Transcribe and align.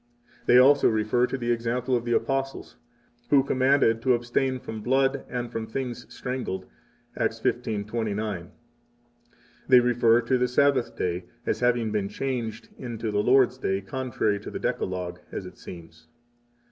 32 0.47 0.51
They 0.53 0.57
also 0.57 0.89
refer 0.89 1.27
to 1.27 1.37
the 1.37 1.51
example 1.51 1.95
of 1.95 2.05
the 2.05 2.13
Apostles, 2.15 2.75
who 3.29 3.43
commanded 3.43 4.01
to 4.01 4.15
abstain 4.15 4.57
from 4.57 4.81
blood 4.81 5.23
and 5.29 5.51
from 5.51 5.67
things 5.67 6.11
strangled, 6.11 6.65
Acts 7.15 7.39
15:29. 7.39 8.15
33 8.15 8.49
They 9.67 9.79
refer 9.79 10.19
to 10.21 10.39
the 10.39 10.47
Sabbath 10.47 10.95
day 10.95 11.25
as 11.45 11.59
having 11.59 11.91
been 11.91 12.07
changed 12.09 12.69
into 12.79 13.11
the 13.11 13.21
Lord's 13.21 13.59
Day, 13.59 13.79
contrary 13.81 14.39
to 14.39 14.49
the 14.49 14.57
Decalog, 14.59 15.19
as 15.31 15.45
it 15.45 15.59
seems. 15.59 16.07